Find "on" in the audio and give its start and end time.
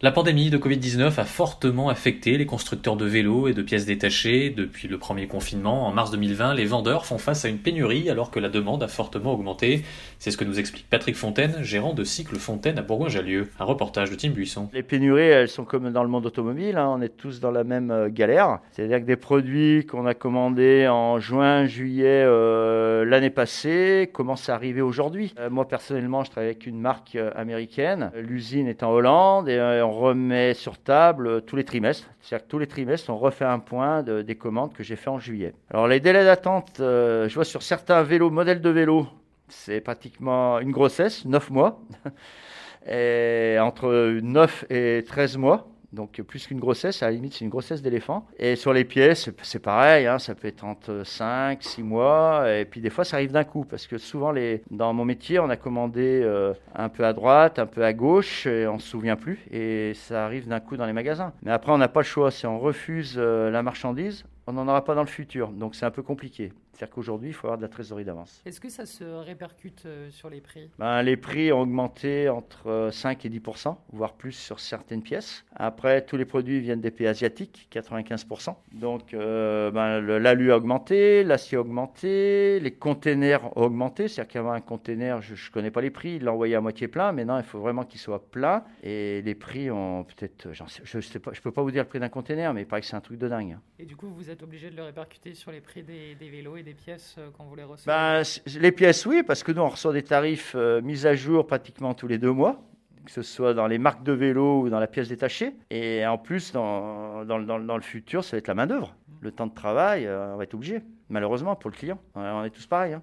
16.96-17.02, 29.88-29.92, 33.10-33.16, 55.38-55.48, 58.66-58.78, 61.72-61.78, 62.46-62.58, 64.48-64.52, 99.62-99.68, 110.34-110.36, 112.14-112.20, 112.20-112.44